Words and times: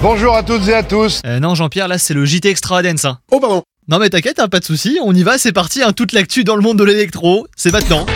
Bonjour 0.00 0.36
à 0.36 0.44
toutes 0.44 0.68
et 0.68 0.74
à 0.74 0.84
tous. 0.84 1.20
Euh, 1.26 1.40
non, 1.40 1.56
Jean-Pierre, 1.56 1.88
là, 1.88 1.98
c'est 1.98 2.14
le 2.14 2.24
JT 2.24 2.48
Extravagance. 2.48 3.04
Hein. 3.04 3.18
Oh 3.32 3.40
pardon. 3.40 3.64
Non, 3.88 3.98
mais 3.98 4.08
t'inquiète, 4.10 4.38
hein, 4.38 4.48
pas 4.48 4.60
de 4.60 4.64
souci, 4.64 4.98
on 5.02 5.12
y 5.12 5.24
va, 5.24 5.38
c'est 5.38 5.50
parti. 5.52 5.82
Hein, 5.82 5.92
toute 5.92 6.12
l'actu 6.12 6.44
dans 6.44 6.54
le 6.54 6.62
monde 6.62 6.78
de 6.78 6.84
l'électro, 6.84 7.48
c'est 7.56 7.72
maintenant. 7.72 8.06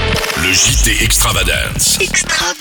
Le 0.45 0.53
JT 0.53 1.03
Extravagance. 1.03 1.99
Extravagance. 2.01 2.52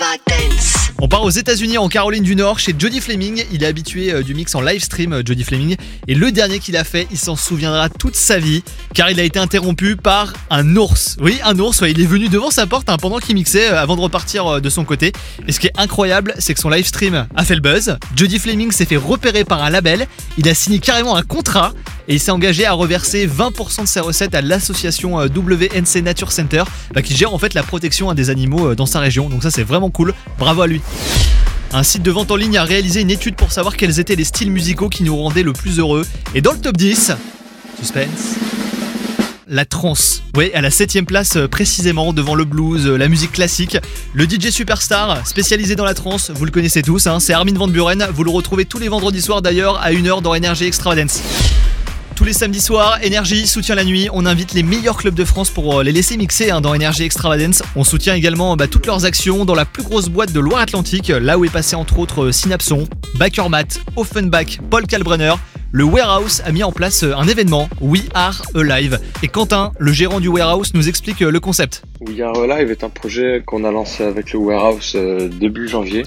On 1.04 1.08
part 1.08 1.24
aux 1.24 1.32
États-Unis, 1.32 1.80
en 1.80 1.90
Caroline 1.90 2.22
du 2.22 2.36
Nord, 2.36 2.60
chez 2.60 2.76
Jody 2.78 3.02
Fleming. 3.02 3.44
Il 3.52 3.64
est 3.64 3.66
habitué 3.66 4.14
euh, 4.14 4.22
du 4.22 4.36
mix 4.36 4.54
en 4.54 4.62
live 4.62 4.84
stream, 4.84 5.14
euh, 5.14 5.24
Jody 5.26 5.44
Fleming. 5.44 5.76
Et 6.08 6.14
le 6.14 6.32
dernier 6.32 6.60
qu'il 6.60 6.78
a 6.78 6.84
fait, 6.84 7.08
il 7.10 7.18
s'en 7.18 7.36
souviendra 7.36 7.90
toute 7.90 8.16
sa 8.16 8.38
vie, 8.38 8.64
car 8.94 9.10
il 9.10 9.20
a 9.20 9.24
été 9.24 9.40
interrompu 9.40 9.96
par 9.96 10.32
un 10.52 10.76
ours. 10.76 11.18
Oui, 11.20 11.40
un 11.44 11.58
ours, 11.58 11.82
il 11.88 12.00
est 12.00 12.06
venu 12.06 12.30
devant 12.30 12.52
sa 12.52 12.68
porte 12.68 12.88
hein, 12.88 12.98
pendant 13.02 13.18
qu'il 13.18 13.34
mixait, 13.34 13.72
euh, 13.72 13.82
avant 13.82 13.96
de 13.96 14.02
repartir 14.02 14.62
de 14.62 14.70
son 14.70 14.86
côté. 14.86 15.12
Et 15.48 15.52
ce 15.52 15.60
qui 15.60 15.66
est 15.66 15.74
incroyable, 15.76 16.36
c'est 16.38 16.54
que 16.54 16.60
son 16.60 16.70
live 16.70 16.86
stream 16.86 17.26
a 17.36 17.46
fait 17.46 17.56
le 17.56 17.62
buzz. 17.62 17.98
Jody 18.16 18.38
Fleming 18.38 18.72
s'est 18.72 18.86
fait 18.86 18.96
repérer 18.96 19.44
par 19.44 19.64
un 19.64 19.72
label. 19.72 20.06
Il 20.38 20.48
a 20.48 20.54
signé 20.54 20.78
carrément 20.78 21.16
un 21.16 21.24
contrat. 21.24 21.74
Et 22.08 22.16
il 22.16 22.20
s'est 22.20 22.32
engagé 22.32 22.66
à 22.66 22.74
reverser 22.74 23.28
20% 23.28 23.84
de 23.84 23.88
ses 23.88 24.00
recettes 24.00 24.36
à 24.36 24.42
l'association 24.42 25.20
euh, 25.20 25.28
WNC 25.28 26.02
Nature 26.04 26.32
Center, 26.32 26.64
bah, 26.94 27.02
qui 27.02 27.16
gère 27.16 27.34
en 27.34 27.38
fait 27.38 27.54
la 27.54 27.64
protection 27.64 28.10
hein, 28.10 28.16
des 28.16 28.30
animaux 28.30 28.70
euh, 28.70 28.76
dans 28.76 28.86
sa 28.86 29.00
région. 29.00 29.30
Donc 29.30 29.44
ça 29.44 29.52
c'est 29.52 29.64
vraiment 29.64 29.90
cool. 29.90 30.14
Bravo 30.40 30.62
à 30.62 30.68
lui. 30.68 30.82
Un 31.74 31.84
site 31.84 32.04
de 32.04 32.12
vente 32.12 32.32
en 32.32 32.36
ligne 32.36 32.58
a 32.58 32.64
réalisé 32.64 33.02
une 33.02 33.12
étude 33.12 33.36
pour 33.36 33.52
savoir 33.52 33.78
quels 33.78 34.00
étaient 34.00 34.16
les 34.16 34.26
styles 34.26 34.52
musicaux 34.52 34.90
qui 34.90 35.04
nous 35.04 35.16
rendaient 35.16 35.44
le 35.44 35.54
plus 35.54 35.80
heureux. 35.80 36.06
Et 36.36 36.42
dans 36.42 36.52
le 36.52 36.60
top 36.60 36.76
10, 36.76 37.14
suspense, 37.80 38.36
la 39.48 39.66
trance. 39.66 40.24
Oui, 40.36 40.52
à 40.54 40.62
la 40.62 40.70
7ème 40.70 41.06
place 41.06 41.36
euh, 41.36 41.48
précisément 41.48 42.14
devant 42.14 42.36
le 42.36 42.46
blues, 42.46 42.88
la 42.88 43.08
musique 43.08 43.34
classique. 43.34 43.78
Le 44.14 44.26
DJ 44.26 44.50
superstar 44.50 45.26
spécialisé 45.28 45.76
dans 45.76 45.86
la 45.86 45.94
trance, 45.94 46.32
vous 46.32 46.46
le 46.46 46.52
connaissez 46.52 46.82
tous, 46.82 47.08
hein, 47.08 47.20
c'est 47.20 47.34
Armin 47.34 47.54
Van 47.54 47.68
Buren. 47.68 48.08
Vous 48.14 48.24
le 48.24 48.32
retrouvez 48.32 48.66
tous 48.66 48.80
les 48.80 48.88
vendredis 48.88 49.22
soirs 49.22 49.42
d'ailleurs 49.42 49.80
à 49.82 49.92
1h 49.92 50.22
dans 50.22 50.36
Energy 50.36 50.66
Extravagance. 50.66 51.22
Tous 52.22 52.26
les 52.26 52.34
samedis 52.34 52.62
soirs, 52.62 53.00
Énergie 53.02 53.48
soutient 53.48 53.74
la 53.74 53.84
nuit. 53.84 54.08
On 54.14 54.28
invite 54.28 54.54
les 54.54 54.62
meilleurs 54.62 54.96
clubs 54.96 55.16
de 55.16 55.26
France 55.26 55.50
pour 55.50 55.80
euh, 55.80 55.84
les 55.84 55.92
laisser 55.92 56.18
mixer 56.18 56.52
hein, 56.52 56.62
dans 56.62 56.76
Énergie 56.76 57.02
Extravagance. 57.02 57.64
On 57.76 57.84
soutient 57.84 58.14
également 58.14 58.56
bah, 58.56 58.68
toutes 58.68 58.86
leurs 58.86 59.06
actions 59.06 59.44
dans 59.44 59.56
la 59.56 59.66
plus 59.66 59.82
grosse 59.82 60.08
boîte 60.08 60.32
de 60.32 60.40
Loire-Atlantique, 60.40 61.08
là 61.08 61.40
où 61.40 61.46
est 61.46 61.50
passé 61.50 61.76
entre 61.76 61.98
autres 61.98 62.26
euh, 62.26 62.32
Synapson, 62.32 62.88
Backermat, 63.16 63.80
Offenbach, 63.96 64.60
Paul 64.70 64.86
Kalbrenner. 64.86 65.34
Le 65.74 65.86
Warehouse 65.86 66.42
a 66.46 66.52
mis 66.52 66.64
en 66.64 66.74
place 66.74 67.04
euh, 67.04 67.16
un 67.16 67.30
événement, 67.30 67.70
We 67.80 68.02
Are 68.14 68.42
Alive. 68.56 69.00
Et 69.24 69.30
Quentin, 69.30 69.72
le 69.80 69.94
gérant 69.94 70.20
du 70.20 70.28
Warehouse, 70.28 70.74
nous 70.74 70.90
explique 70.90 71.22
euh, 71.22 71.32
le 71.32 71.40
concept. 71.40 71.84
We 72.02 72.20
Are 72.20 72.38
Alive 72.38 72.72
est 72.72 72.84
un 72.84 72.90
projet 72.90 73.42
qu'on 73.46 73.64
a 73.64 73.72
lancé 73.72 74.04
avec 74.04 74.34
le 74.34 74.40
Warehouse 74.40 74.92
euh, 74.96 75.30
début 75.30 75.70
janvier. 75.70 76.04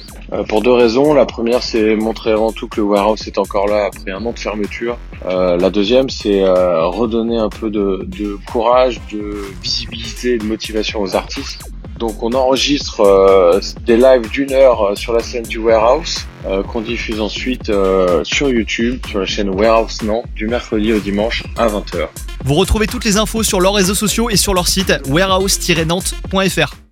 Pour 0.48 0.60
deux 0.60 0.72
raisons. 0.72 1.14
La 1.14 1.24
première, 1.24 1.62
c'est 1.62 1.96
montrer 1.96 2.32
avant 2.32 2.52
tout 2.52 2.68
que 2.68 2.76
le 2.76 2.82
Warehouse 2.82 3.26
est 3.26 3.38
encore 3.38 3.66
là 3.66 3.86
après 3.86 4.10
un 4.10 4.26
an 4.26 4.32
de 4.32 4.38
fermeture. 4.38 4.98
La 5.24 5.70
deuxième, 5.70 6.10
c'est 6.10 6.42
redonner 6.44 7.38
un 7.38 7.48
peu 7.48 7.70
de, 7.70 8.04
de 8.04 8.36
courage, 8.50 9.00
de 9.12 9.36
visibilité 9.62 10.38
de 10.38 10.44
motivation 10.44 11.00
aux 11.02 11.14
artistes. 11.14 11.60
Donc 11.98 12.22
on 12.22 12.32
enregistre 12.32 13.00
euh, 13.00 13.60
des 13.86 13.96
lives 13.96 14.28
d'une 14.30 14.52
heure 14.52 14.82
euh, 14.82 14.94
sur 14.94 15.12
la 15.12 15.20
scène 15.20 15.44
du 15.44 15.58
Warehouse 15.58 16.26
euh, 16.46 16.62
qu'on 16.62 16.80
diffuse 16.80 17.20
ensuite 17.20 17.70
euh, 17.70 18.22
sur 18.24 18.50
YouTube, 18.50 19.00
sur 19.08 19.20
la 19.20 19.26
chaîne 19.26 19.48
Warehouse 19.48 20.02
Nantes, 20.02 20.26
du 20.34 20.46
mercredi 20.46 20.92
au 20.92 20.98
dimanche 20.98 21.44
à 21.56 21.68
20h. 21.68 22.08
Vous 22.44 22.54
retrouvez 22.54 22.86
toutes 22.86 23.04
les 23.04 23.16
infos 23.16 23.42
sur 23.42 23.60
leurs 23.60 23.74
réseaux 23.74 23.94
sociaux 23.94 24.28
et 24.28 24.36
sur 24.36 24.52
leur 24.52 24.68
site 24.68 24.92
warehouse-nantes.fr. 25.08 26.83